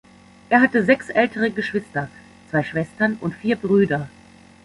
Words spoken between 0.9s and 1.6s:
ältere